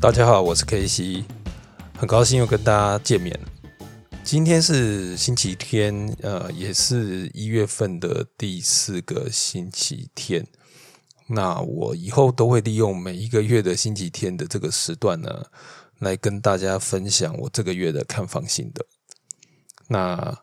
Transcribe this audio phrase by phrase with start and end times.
[0.00, 1.24] 大家好，我是 K C，
[1.94, 3.38] 很高兴又跟大家见面。
[4.24, 10.46] 今天是星期天，呃，也是一月份的第四个星期天。
[11.26, 15.44] 那我以后都会利用每一个月的星期天的这个时段呢，
[15.98, 18.82] 来跟大家分享我这个月的看房心得。
[19.86, 20.34] 那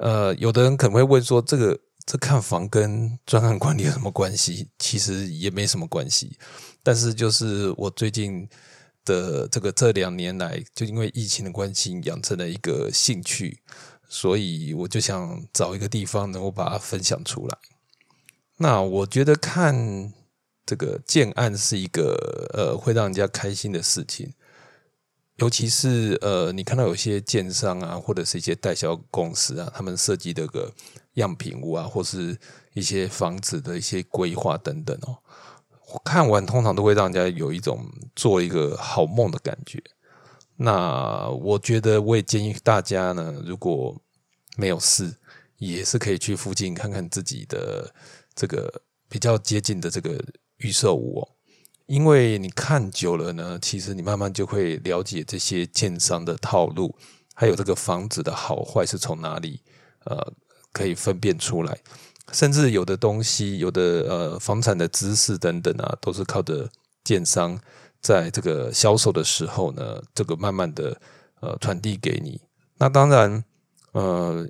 [0.00, 4.68] 呃，有的人可能会问说，这个这看房跟专案管理有什么关系？
[4.78, 6.36] 其实也没什么关系，
[6.82, 8.46] 但是就是我最近
[9.08, 13.58] 的这个这两年来，就因为疫情的关系，养成了一个兴趣，
[14.08, 17.58] 所以我就想找一个地方能够把它分享出来。
[18.58, 20.12] 那我觉得看。
[20.68, 22.14] 这个建案是一个
[22.52, 24.34] 呃会让人家开心的事情，
[25.36, 30.70] 尤其是呃你看到有些建商啊，或者是一些代销公司啊，他们设计的个
[31.14, 32.36] 样品屋啊，或是
[32.74, 35.16] 一些房子的一些规划等等哦，
[36.04, 39.82] 看完通常都会让人家有一种做一个好梦的感觉。
[40.56, 43.96] 那我觉得我也建议大家呢，如果
[44.56, 45.14] 没有事，
[45.58, 47.94] 也是可以去附近看看自己的
[48.34, 50.22] 这个比较接近的这个。
[50.60, 51.22] 预售屋，
[51.86, 56.96] 因为你看久了呢，其实你慢慢就会了解这些建商的套路，
[57.32, 59.62] 还有这个房子的好坏是从哪里，
[60.04, 60.32] 呃，
[60.72, 61.78] 可以分辨出来。
[62.32, 66.68] 甚至有的东西，有的呃房产的知识等等啊，都是靠着
[67.04, 67.56] 建商
[68.00, 71.00] 在这个销售的时候呢，这个慢慢的
[71.40, 72.40] 呃传递给你。
[72.78, 73.44] 那当然，
[73.92, 74.48] 呃，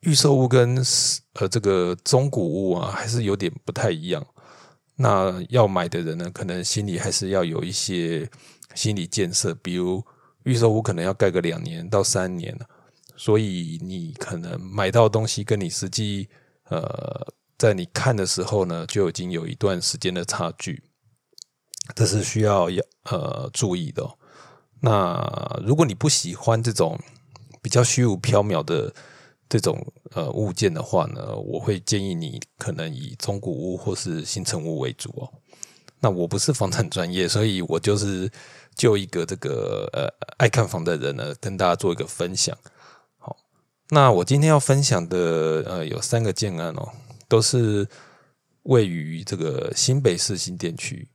[0.00, 0.76] 预售屋跟
[1.34, 4.24] 呃这个中古屋啊，还是有点不太一样。
[4.96, 8.30] 那要买的人呢，可能心里还是要有一些
[8.74, 10.04] 心理建设，比如
[10.44, 12.56] 预售屋可能要盖个两年到三年
[13.16, 16.28] 所以你可能买到东西跟你实际
[16.68, 17.26] 呃
[17.56, 20.82] 在你看的时候呢，就已经有一段时间的差距，
[21.94, 24.08] 这是需要要呃注意的。
[24.80, 26.98] 那如果你不喜欢这种
[27.60, 28.92] 比较虚无缥缈的。
[29.48, 35.30] 这种呃物件的话呢，我会建议你可能以中古屋或是新城屋为主哦。
[36.00, 38.30] 那我不是房产专业，所以我就是
[38.74, 42.56] 就一个这个呃爱看房的人呢，跟大家做一个分享。
[43.18, 43.36] 好，
[43.90, 46.88] 那我今天要分享的呃有三个建案哦，
[47.28, 47.86] 都是
[48.62, 51.06] 位于这个新北市新店区。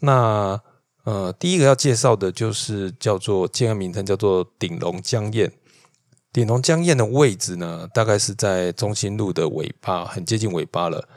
[0.00, 0.60] 那
[1.04, 5.52] 呃第一个要介绍的就是叫做建案名称叫做鼎龙江宴。
[6.32, 11.08] 鼎龙江宴的位置呢，大概是在中心路的尾巴，很接近尾巴了。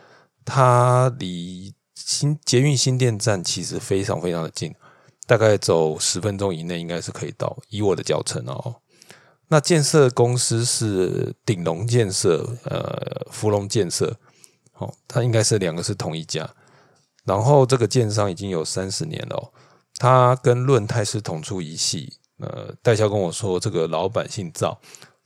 [0.45, 4.75] 它离新捷运新店站其实非常非常的近，
[5.25, 7.57] 大概走十分钟以内应该是可以到。
[7.69, 8.75] 以我的脚程哦，
[9.47, 14.15] 那建设公司是鼎龙建设，呃，福隆建设，
[14.75, 16.47] 哦，它应该是两个是同一家。
[17.27, 19.53] 然后这个建商已经有三十年了，
[19.99, 22.13] 他跟润泰是同出一系。
[22.39, 24.79] 呃，代销跟我说，这个老板姓赵。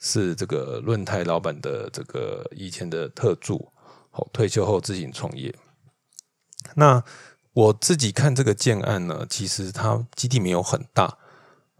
[0.03, 3.72] 是这个润泰老板的这个以前的特助，
[4.09, 5.53] 好退休后自行创业。
[6.73, 7.03] 那
[7.53, 11.16] 我自己看这个建案呢，其实它基地没有很大，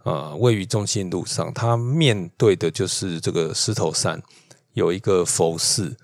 [0.04, 4.22] 呃，位于中心路上，它面对的就是这个狮头山，
[4.74, 5.98] 有一个佛寺。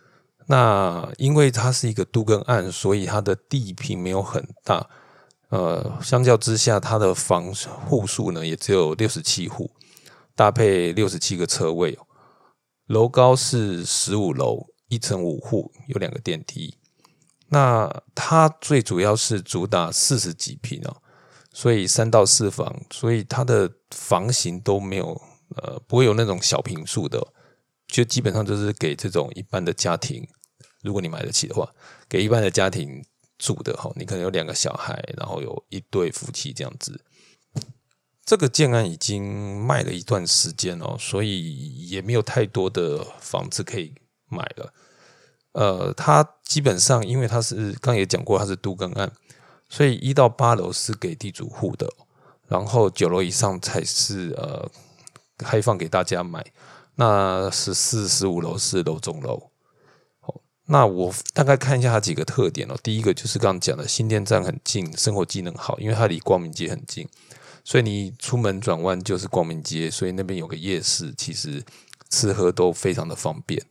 [0.47, 4.89] 那因为它是一个都更案，所以它的地坪没有很大，
[5.49, 7.53] 呃，相较之下，它的房
[7.85, 9.69] 户数呢也只有六十七户，
[10.35, 11.99] 搭配六十七个车位。
[12.85, 16.77] 楼高是十五楼，一层五户，有两个电梯。
[17.49, 20.95] 那它最主要是主打四十几平哦，
[21.51, 25.21] 所以三到四房，所以它的房型都没有
[25.57, 27.21] 呃不会有那种小平数的，
[27.87, 30.25] 就基本上就是给这种一般的家庭，
[30.87, 31.69] 如果你买得起的话，
[32.07, 33.03] 给一般的家庭
[33.37, 33.91] 住的哈。
[33.97, 37.03] 你可能有两个小孩，然后有一对夫妻这样子。
[38.25, 43.93] 这个建案已经卖了一段时间哦，所以也没有太多的房子可以
[44.29, 44.73] 买了。
[45.53, 49.11] 呃，它基本上因为它是刚也讲过，它是都更案，
[49.69, 51.91] 所以一到八楼是给地主户的，
[52.47, 54.69] 然后九楼以上才是呃
[55.37, 56.45] 开放给大家买。
[56.95, 59.51] 那十四、十五楼是楼中楼。
[60.69, 62.75] 那我大概看一下它几个特点哦。
[62.83, 67.07] 第一个就是刚刚讲的新店站很近，生活机能好，因为它离光明街很近。
[67.63, 71.63] 所以你出门转弯就是光明街，所以那边有个夜市，其实
[72.09, 73.61] 吃喝都非常的方便。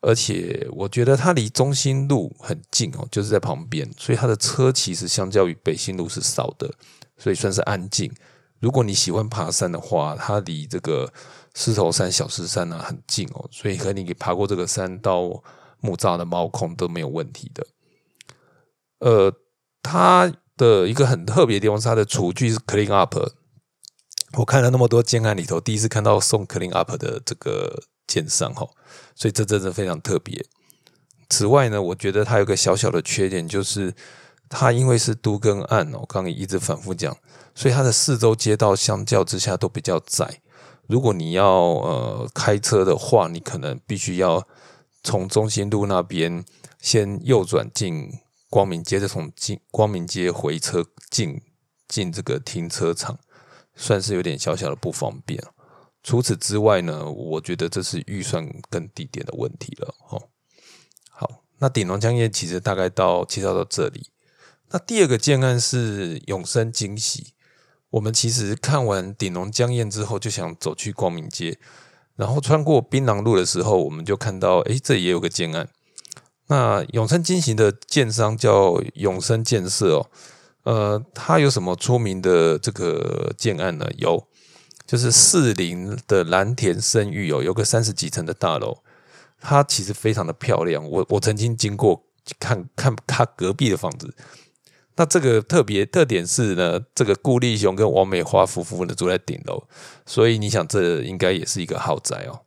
[0.00, 6.72] 而且我觉得它离中心路很近哦，就是在旁边，所以它的车其实相较于北新路是少的，
[7.18, 8.10] 所以算是安静。
[8.60, 11.12] 如果你喜欢爬山的话，它离这个
[11.54, 15.42] 狮头山、小狮山呢很近哦，所以和你爬过这个山到
[15.80, 17.66] 木栅的猫空都没有问题的。
[18.98, 19.32] 呃，
[19.82, 20.32] 它。
[20.60, 23.16] 的一个很特别的地方是它的厨具是 clean up，
[24.36, 28.68] 我看了那么多建案里头，第一次看到送 Clean Up 的这个建商哈，
[29.14, 30.44] 所以这真的非常特别。
[31.30, 33.94] 此外呢，我觉得它有个小小的缺点，就是
[34.50, 37.16] 它因为是都更案哦，刚刚一直反复讲，
[37.54, 40.42] 所以它的四周街道相较之下都比较窄。
[40.88, 44.46] 如果你要呃开车的话，你可能必须要
[45.02, 46.44] 从中心路那边
[46.80, 48.10] 先右转进
[48.48, 51.40] 光明街，再从进光明街回车进
[51.88, 53.18] 进这个停车场，
[53.74, 55.42] 算是有点小小的不方便。
[56.02, 59.94] 除此之外呢，我觉得这是预算跟地点的问题了。
[60.08, 60.28] 哦，
[61.10, 64.10] 好，那顶龙江业其实大概到介绍到这里。
[64.70, 67.34] 那第二个建案是永生惊喜。
[67.90, 71.58] 我们其实看完顶龙江宴之后，就想走去光明街，
[72.20, 75.66] 然后穿过槟榔路的时候，我们就看到，哎，这也有个建案。
[76.48, 80.06] 那永生金行的建商叫永生建设哦，
[80.64, 83.88] 呃，它有什么出名的这个建案呢？
[83.96, 84.22] 有，
[84.86, 88.76] 就是四林的蓝田生育哦，有个三十几层的大楼，
[89.40, 90.86] 它其实非常的漂亮。
[90.86, 92.04] 我我曾经经过
[92.38, 94.14] 看看它隔壁的房子。
[95.00, 99.66] 那这个特别特点是呢，这个顾立雄跟王美花夫妇呢住在顶楼，
[100.04, 102.40] 所以你想这应该也是一个豪宅哦。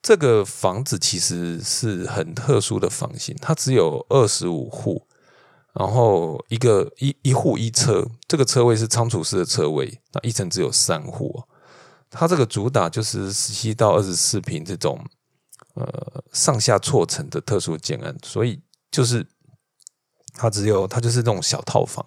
[0.00, 5.06] 这个房子其实是很特殊的房型，它只有二十五户，
[5.74, 11.42] 然后一个一一户一车，这个车位是仓储式的车位，那一层只有三户。
[12.08, 15.04] 它这个主打就是十七到二十四平这种
[15.74, 19.26] 呃上下错层的特殊建案，所以就是。
[20.34, 22.04] 它只有它就是那种小套房，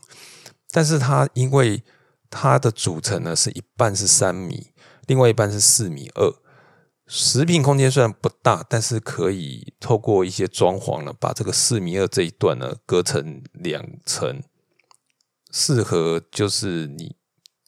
[0.72, 1.84] 但是它因为
[2.30, 4.72] 它的组成呢是一半是三米，
[5.08, 6.34] 另外一半是四米二，
[7.08, 14.42] 十平空间虽然不大，但是可以透过一些装潢呢，把这个四米二这一段呢隔成两层，
[15.52, 17.16] 适合就是你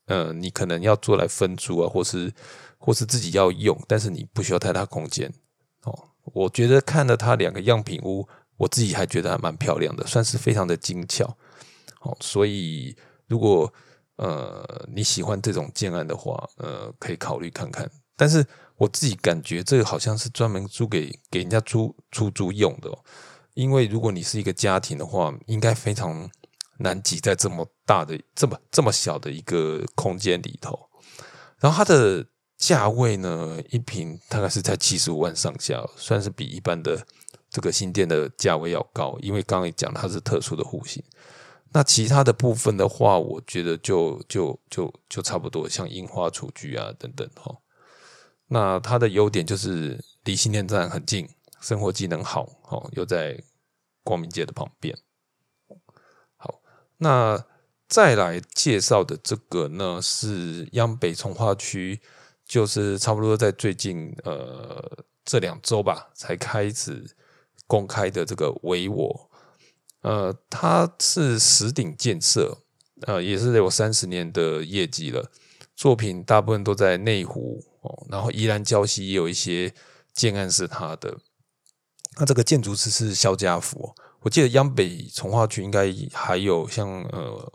[0.07, 2.33] 呃你可能要做来分租啊，或是
[2.77, 5.31] 或是自己要用，但是你不需要太大空间
[5.83, 6.09] 哦。
[6.33, 8.27] 我觉得看了它两个样品屋。
[8.57, 11.37] 我自己还觉得还蛮漂亮的，算是非常的精巧。
[11.99, 12.95] 好，所以
[13.27, 13.71] 如果
[14.17, 17.89] 呃你喜欢这种建案的话，呃，可以考虑看看。
[18.15, 18.45] 但是
[18.77, 22.91] 我自己感觉这个好像是专门租给给人家租出租用的，
[23.53, 26.29] 因为如果你是一个家庭的话，应该非常
[26.79, 30.89] 难挤在这么大的、这么这么小的一个空间里头。
[31.59, 32.25] 然后它的
[32.57, 37.05] 价位呢，一平大概是在七十五万上下，算是比一般的。
[37.57, 41.03] 这个新店的价位要高，因为刚刚讲它是特殊的户型。
[41.73, 47.57] 那其他的部分的话，我觉得就就就就差不多，像樱花厨具啊等等哈。
[48.45, 51.27] 那它的优点就是离新店站很近，
[51.59, 53.43] 生活机能好，哦，又在
[54.03, 54.95] 光明街的旁边。
[56.35, 56.61] 好，
[56.97, 57.43] 那
[57.89, 61.99] 再来介绍的这个呢，是央北从化区，
[62.45, 67.15] 就是差不多在最近呃这两周吧，才开始。
[67.67, 69.29] 公开的这个维我，
[70.01, 72.63] 呃，它是石鼎建设，
[73.01, 75.29] 呃，也是有三十年的业绩了。
[75.75, 79.71] 作品大部分都在内湖哦，然后宜兰礁溪也有一些
[80.13, 81.19] 建案是他的。
[82.17, 87.53] 那这个建筑师是肖家福，我记得央北从化区应该还有像呃，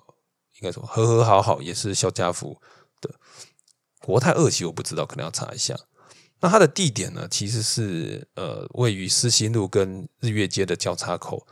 [0.60, 2.60] 应该说和和好好也是肖家福
[3.00, 3.10] 的。
[3.98, 5.74] 国泰二期我不知道，可能要查一下。
[6.42, 11.46] 那它的地点呢，其实是呃位于思新路跟日月街的交叉口，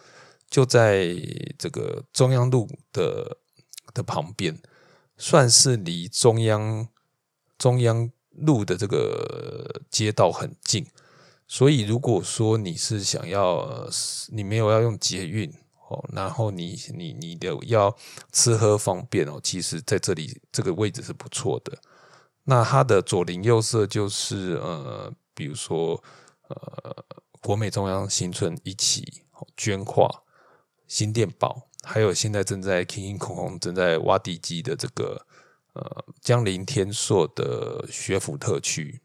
[0.50, 1.14] 就在
[1.56, 3.38] 这个中央路的
[3.94, 4.58] 的旁边，
[5.16, 6.88] 算是离中央
[7.56, 10.84] 中央路的这个街道很近。
[11.46, 13.88] 所以如果说你是想要
[14.32, 15.48] 你没有要用捷运
[15.88, 17.96] 哦，然后你你你的要
[18.32, 21.78] 吃喝方便哦，其实在这里这个位置是不错的。
[22.44, 26.02] 那它的左邻右舍就是呃，比如说
[26.48, 27.04] 呃，
[27.40, 29.22] 国美中央新村一起
[29.56, 30.24] 捐化
[30.88, 35.26] 新店宝，还有现在正在空空空正在挖地基的这个
[35.74, 39.00] 呃江林天硕的学府特区。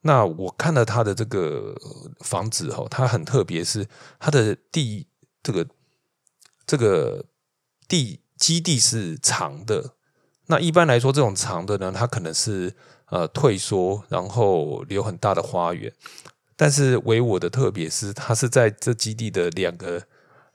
[0.00, 1.76] 那我看了他的这个
[2.20, 3.86] 房子哦，它很特别，是
[4.18, 5.06] 它的地
[5.42, 5.68] 这个
[6.66, 7.26] 这个
[7.86, 9.94] 地基地是长的。
[10.50, 12.74] 那一般来说，这种长的呢，它可能是
[13.10, 15.92] 呃退缩，然后留很大的花园。
[16.56, 20.02] 但是唯我的特别是，它是在这基地的两个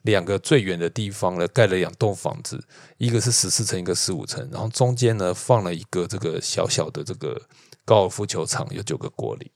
[0.01, 2.61] 两个最远的地方呢，盖了两栋房子，
[2.97, 7.39] 一个是十四层，一个十五层，然后中间呢放了一个这个小小的这个
[7.85, 9.49] 高尔夫球场，有九个果岭，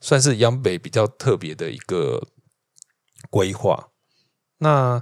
[0.00, 2.26] 算是央北比较特别的一个
[3.30, 3.90] 规划。
[4.58, 5.00] 那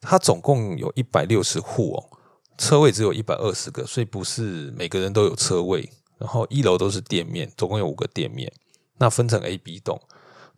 [0.00, 2.11] 它总共有一百六十户哦。
[2.58, 5.90] 车位只有一百二十个，所以不是每个人都有车位。
[6.18, 8.52] 然后一楼都是店面，总共有五个店面，
[8.98, 10.00] 那分成 A、B 栋。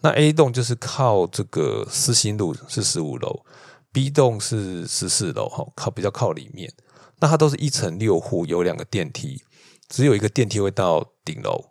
[0.01, 3.47] 那 A 栋就是靠这个思新路是十五楼
[3.91, 6.71] ，B 栋是十四楼，哈，靠比较靠里面。
[7.21, 9.43] 那它都是一层六户，有两个电梯，
[9.89, 11.71] 只有一个电梯会到顶楼。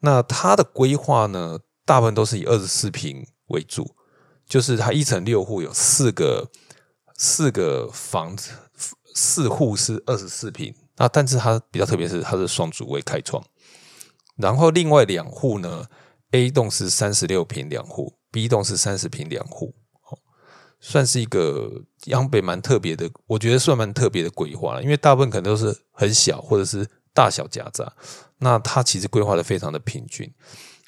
[0.00, 3.94] 那它的规划呢，大部分都是以二十四平为主，
[4.48, 6.50] 就是它一层六户有四个
[7.14, 8.50] 四个房子，
[9.16, 10.74] 四户是二十四平。
[10.98, 13.42] 那但是它比较特别是它是双主卫开窗，
[14.36, 15.84] 然后另外两户呢
[16.30, 19.74] ，A 栋是三十六平两户，B 栋是三十平两户，
[20.80, 27.92] 算是一个央北蛮特别的，我觉得算蛮特别的规划，因为大部分可能都是很小或者是大小夹杂，
[28.38, 30.32] 那它其实规划的非常的平均。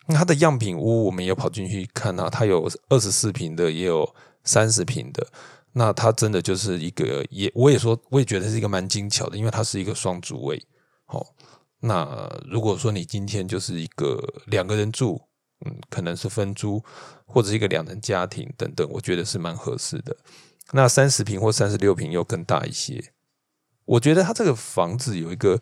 [0.09, 5.27] 它的样品屋我们也跑进去看啊，它有二十四平的，也有三十平的。
[5.79, 10.61] 那它真的就是一个，也我也说，我也觉得是一个蛮精巧的，因为它是一个双主位。
[11.07, 11.25] 好，
[11.79, 15.23] 那如果说你今天就是一个两个人住，
[15.65, 16.83] 嗯，可能是分租
[17.25, 20.17] 或者一个两人家庭等等，我觉得是蛮合适的。
[20.73, 23.13] 那三十平或三十六平又更大一些，
[23.85, 25.61] 我觉得它这个房子有一个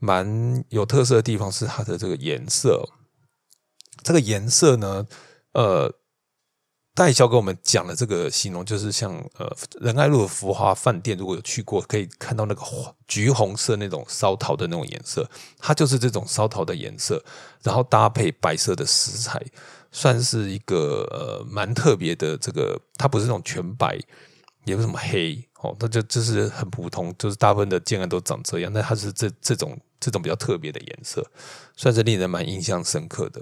[0.00, 2.84] 蛮有特色的地方是它的这个颜色。
[4.02, 5.06] 这个颜色呢，
[5.52, 6.01] 呃。
[6.94, 12.62] 代销跟我们讲的这个形容，就是像呃仁爱路的福华饭店，如果有去过，可以看到那个
[13.08, 15.26] 橘红色那种烧陶的那种颜色，
[15.58, 17.24] 它就是这种烧陶的颜色，
[17.62, 19.42] 然后搭配白色的石材，
[19.90, 22.36] 算是一个呃蛮特别的。
[22.36, 23.98] 这个它不是那种全白，
[24.66, 31.26] 也不是什么黑哦，那就就是很普通，就是大部分的建案都长这样，但它是这这种这种比较特别的颜色，
[31.74, 33.40] 算是令人蛮印象深刻的。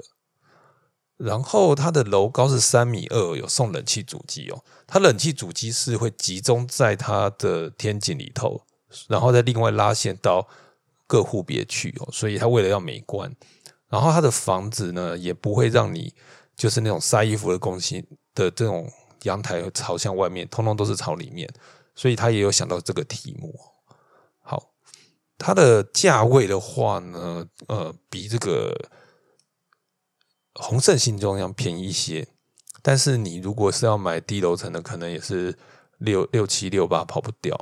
[1.23, 4.65] 然后它的楼高是三米二，有送冷气主机哦。
[4.87, 8.63] 它冷气主机是会集中在它的天井里头，
[9.07, 10.49] 然后再另外拉线到
[11.07, 12.09] 各户别去哦。
[12.11, 13.31] 所以它为了要美观，
[13.91, 16.15] 然后它的房子呢也不会让你
[16.57, 18.03] 就是那种晒衣服的工薪
[18.35, 18.91] 的这种
[19.25, 21.47] 阳台朝向外面，通通都是朝里面。
[21.95, 23.55] 所以他也有想到这个题目。
[24.43, 24.71] 好，
[25.37, 28.75] 它的价位的话呢，呃，比这个。
[30.55, 32.27] 宏盛新中央便宜一些，
[32.83, 35.57] 但是你如果是要买低楼层的，可能也是
[35.99, 37.55] 六六七六八跑不掉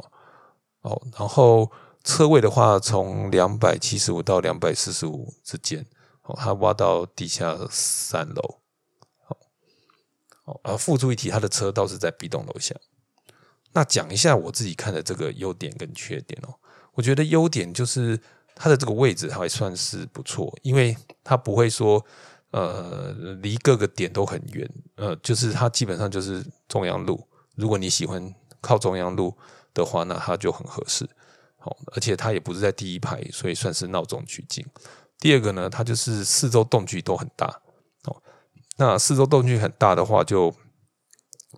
[0.80, 1.00] 哦。
[1.18, 1.70] 然后
[2.02, 5.84] 车位的话，从两百七十五到两百四十五之间，
[6.22, 8.60] 哦，它挖到地下三楼。
[10.44, 12.74] 哦，而附注一提，它的车倒是在 B 栋楼下。
[13.72, 16.54] 那讲一下我自己看的这个优点跟缺点哦。
[16.94, 18.18] 我觉得优点就是
[18.54, 22.02] 它的这个位置还算是不错，因为它不会说。
[22.50, 23.12] 呃，
[23.42, 27.22] 离各个点都很远，呃，就是它基本上就是中央路。
[27.56, 29.36] 如果你喜欢靠中央路
[29.74, 31.06] 的话，那它就很合适。
[31.58, 34.64] 好，而且它也不是在第一排，所以算是闹中取静。
[35.18, 37.46] 第二个呢，它就是四周动距都很大。
[38.04, 38.16] 哦，
[38.78, 40.54] 那四周动距很大的话，就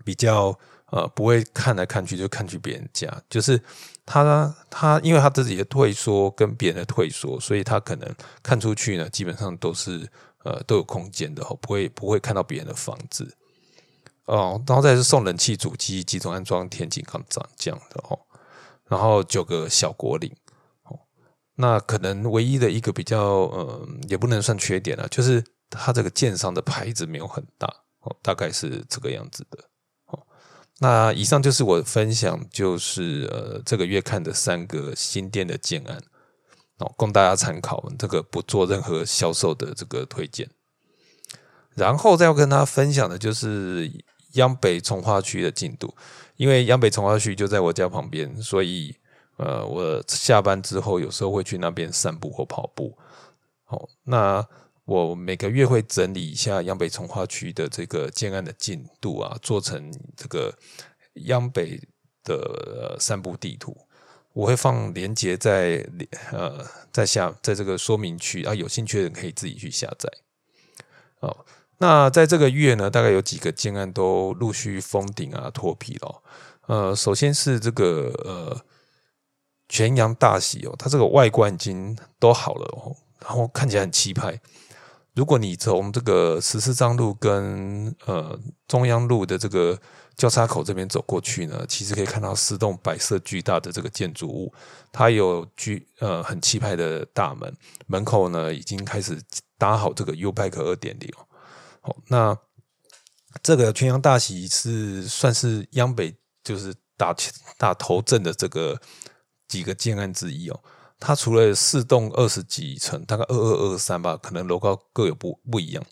[0.04, 3.62] 比较呃不会看来看去就看去别人家，就是
[4.04, 10.10] 他他因为他自己的退缩跟别人的退缩，所以他可能看出去呢，基本上都是。
[10.42, 13.36] 呃，都有空间的哦，不会不会看到别人的房子
[14.24, 14.62] 哦。
[14.66, 17.22] 然后再是送冷气主机，集中安装天井刚
[17.56, 18.18] 这样的哦。
[18.88, 20.34] 然后九个小果岭
[20.84, 20.98] 哦，
[21.56, 27.68] 那可能唯一的一个比较呃，也不能算缺点了，就是它这个建商的牌子没有很大
[28.00, 29.58] 哦，大概是这个样子的
[30.06, 30.26] 哦。
[30.78, 36.02] 那以上就是我分享，就是呃这个月看的三个新店的建案。
[36.80, 40.48] 哦，供大家参考，这个不做任何销售的这个推荐。
[41.74, 43.90] 然后再要跟大家分享的就是
[44.32, 45.94] 央北从化区的进度，
[46.36, 48.94] 因为央北从化区就在我家旁边，所以
[49.36, 52.96] 呃，我下班之后有时候会去那边散步或跑步。
[53.64, 54.46] 好，那
[54.84, 60.52] 我每个月会整理一下央北从化区的这个建案的进度啊，做成这个
[61.26, 61.80] 央北
[62.24, 63.76] 的散步地图。
[64.32, 65.84] 我会放链接在
[66.30, 70.08] 呃在下在这个说明区啊，有兴趣的人可以自己去下载。
[71.18, 71.44] 哦，
[71.78, 76.22] 那在这个月呢，大概有几个建案都陆续封顶啊脱皮了。
[76.66, 78.60] 呃，首先是这个呃
[79.68, 84.40] 全阳大喜哦，它这个外观已经都好了哦，然后看起来很气派。
[85.14, 89.78] 如果你从这个十四张路跟呃中央路的这个。
[90.20, 94.52] 交叉口这边走过去呢，其实可以看到四栋白色巨大的这个建筑物，
[94.92, 99.18] 它有巨呃很气派的大门，门口呢已经开始
[99.56, 101.10] 搭好这个 U Bike 二点零
[101.80, 101.96] 哦。
[102.08, 102.36] 那
[103.42, 107.16] 这个全阳大喜是算是央北就是打
[107.56, 108.78] 打头阵的这个
[109.48, 110.60] 几个建案之一哦。
[110.98, 115.82] 它除了四栋二十几层，大概二二二三吧，可能楼高各有不不一样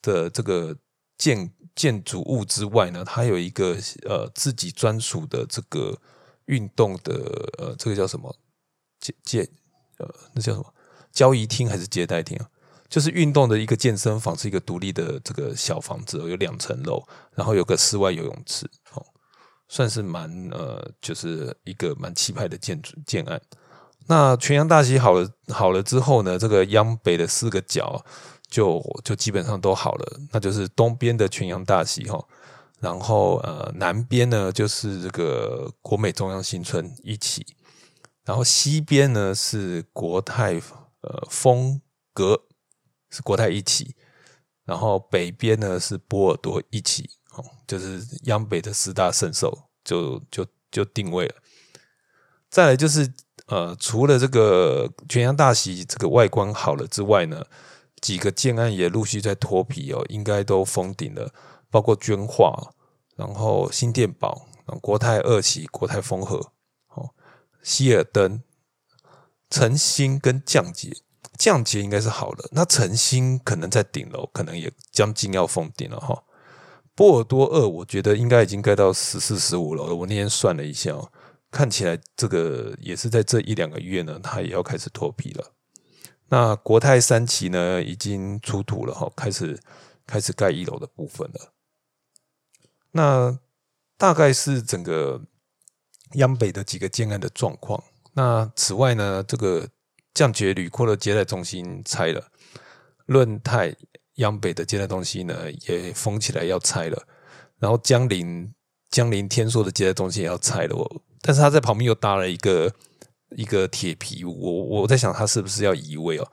[0.00, 0.74] 的这个
[1.16, 5.98] 建建筑物之外呢，它有一个呃自己专属的这个
[6.46, 7.14] 运动的
[7.58, 8.34] 呃这个叫什么
[9.00, 9.48] 接接
[9.98, 10.74] 呃那叫什么
[11.12, 12.38] 交易厅还是接待厅？
[12.88, 17.02] 就是运动的一个健身房，是一个独立的这个小房子，有两层楼，
[17.34, 19.04] 然后有个室外游泳池，哦，
[19.66, 23.42] 算是蛮呃，就是一个蛮气派的建筑建案。
[24.06, 28.04] 那全阳大溪好了好了之后呢，这个央北的四个角
[28.48, 32.24] 就就基本上都好了，那就是东边的全阳大溪哈，
[32.80, 37.46] 然后呃南边呢就是这个国美中央新村一起，
[38.24, 40.60] 然后西边呢是国泰
[41.00, 41.80] 呃风
[42.12, 42.42] 格。
[43.08, 43.94] 是国泰一起，
[44.64, 51.34] 然后北边呢是波尔多一起，哦，就是央北的四大圣兽，就就就定位了。
[52.50, 53.10] 再来就是
[53.46, 57.46] 呃，除了这个全阳大喜这个外观好了之外呢，
[58.00, 61.32] 几个建案也陆续在脱皮哦，应该都封顶了，
[61.70, 62.72] 包括捐化，
[63.16, 64.46] 然后新店堡，
[64.80, 66.36] 国泰二期、国泰丰和，
[66.94, 67.10] 哦，
[67.62, 68.42] 希尔登、
[69.50, 70.96] 晨星跟降解。
[71.38, 76.24] 降阶应该是好的，那晨星可能在顶楼，可能也将近要封顶了哈。
[76.94, 79.94] 波尔多二，我觉得应该已经盖到十四、十五楼了。
[79.94, 81.12] 我那天算了一下哦，
[81.50, 85.52] 看起来这个也是在这一两个月呢，它也要开始脱皮了。
[86.28, 89.60] 那国泰三期呢，已经出土了哈，开始
[90.06, 91.52] 开始盖一楼的部分了。
[92.92, 93.38] 那
[93.96, 95.22] 大概是整个
[96.14, 97.82] 央北的几个建案的状况。
[98.14, 99.68] 那此外呢，这个。
[100.16, 102.28] 降捷旅阔的接待中心拆了，
[103.04, 103.76] 润泰
[104.14, 107.06] 央北的接待中心呢也封起来要拆了，
[107.58, 108.54] 然后江陵
[108.88, 112.72] 江陵天硕的接待中心也要拆了，哦但是他在旁边又搭了一个
[113.30, 116.28] 一个铁皮，我我在想他是不是要移位哦？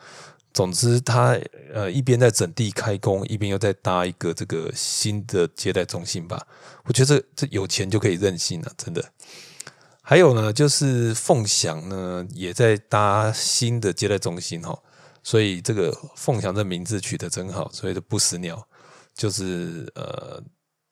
[0.54, 1.36] 总之他
[1.74, 6.46] 呃一边在整地开工，一边又在搭一个这个新的接待中心吧，
[6.86, 9.04] 我觉得这这有钱就可以任性了，真的。
[10.04, 14.78] 还有呢，就是凤翔呢也在搭新的接待中心哈，
[15.24, 18.68] 所以这个凤翔这名字取得真好，所以的不死鸟
[19.16, 20.44] 就是呃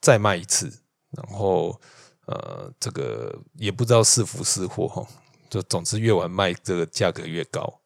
[0.02, 0.72] 再卖一次，
[1.12, 1.80] 然后
[2.26, 5.06] 呃这个也不知道是福是祸哈，
[5.52, 7.82] 就总之越晚卖这个价格越高，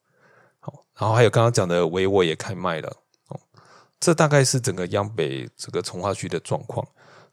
[0.60, 2.96] 好，然后还有刚刚讲的维沃也开卖了，
[3.30, 3.40] 哦，
[4.00, 6.88] 这大概是整个央北这个从化区的状况。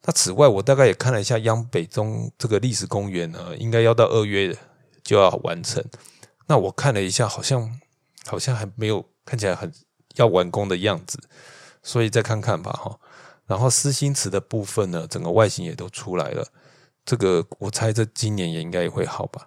[0.04, 4.56] 那此外，我大概也看了一下央北中这个历史公园呢，应该要到二月
[5.04, 5.84] 就要完成。
[6.46, 7.78] 那我看了一下，好像
[8.26, 9.70] 好像还没有看起来很
[10.16, 11.20] 要完工的样子，
[11.82, 12.98] 所以再看看吧，哈。
[13.46, 16.48] 然后思心池的部分呢，整个外形也都出来了，
[17.04, 19.46] 这个我猜这今年也应该也会好吧。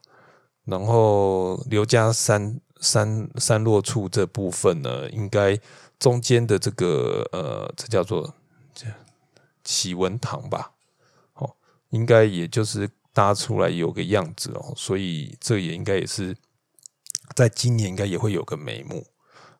[0.65, 5.57] 然后刘家山山山落处这部分呢，应该
[5.97, 8.33] 中间的这个呃，这叫做
[8.73, 8.85] 这。
[9.67, 10.73] 启文堂吧，
[11.33, 11.55] 哦，
[11.89, 16.37] 应该也就是搭出来有个样子哦，所以这也应该也是
[17.33, 19.07] 在今年应该也会有个眉目。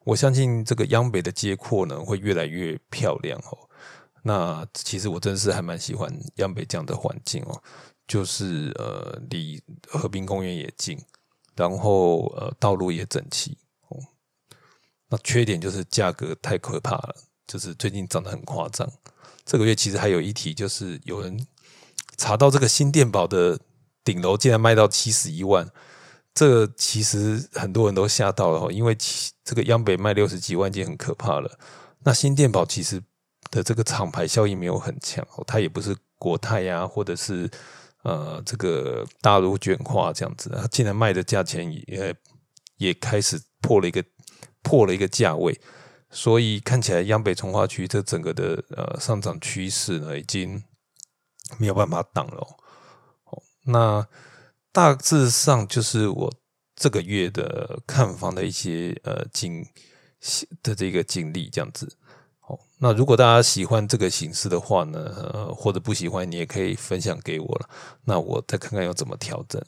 [0.04, 3.68] 我相信这个央北的街廓呢会越来越漂亮哦。
[4.22, 7.60] 那其实我真是还蛮喜欢央北这样的环境哦，
[8.08, 11.00] 就是呃离和平公园也近，
[11.56, 14.00] 然后呃道路也整齐哦。
[15.10, 17.16] 那缺点就是价格太可怕了，
[17.48, 18.92] 就是最近涨得很夸张。
[19.46, 21.46] 这个月其实还有一题，就是有人
[22.18, 23.60] 查到这个新电宝的
[24.04, 25.70] 顶楼竟然卖到七十一万，
[26.34, 28.98] 这其实很多人都吓到了，因为
[29.44, 31.60] 这个央北卖六十几万已经很可怕了。
[32.04, 33.02] 那新电宝其实
[33.52, 37.50] 的这个厂牌效应没有很强，它也不是国泰呀，或者是
[38.06, 42.16] 呃这个大陆卷化这样子，它竟然卖的价钱也
[42.78, 44.04] 也开始破了一个
[44.62, 45.60] 破了一个价位。
[46.12, 50.64] 所以看起来央北从化区这整个的呃上涨趋势呢，已经
[51.58, 52.38] 没有办法挡了。
[53.26, 54.08] 哦，那
[54.72, 56.34] 大致上就是我
[56.76, 59.66] 这个月的看房的一些呃经
[60.64, 61.98] 的这个经历这样子。
[62.48, 65.00] 好，那如果大家喜欢这个形式的话呢，
[65.34, 67.70] 呃，或者不喜欢，你也可以分享给我了。
[68.04, 69.60] 那我再看看要怎么调整。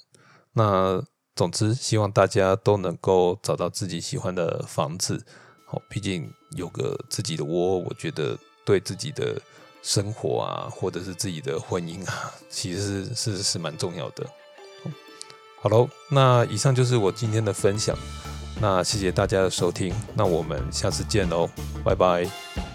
[0.54, 1.04] 那
[1.36, 5.26] 总之，希望大家都能够找到自己喜欢的房子。
[5.66, 9.42] 好，毕竟有个自己的窝，我觉得对自己的
[9.82, 14.26] 生活啊，或者是自己的婚姻啊，其实是是是蛮重要的。
[15.60, 17.98] 好喽，那以上就是我今天的分享，
[18.62, 21.50] 那谢谢大家的收听，那我们下次见喽，
[21.84, 22.67] 拜拜。